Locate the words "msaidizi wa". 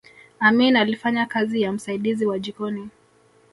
1.71-2.39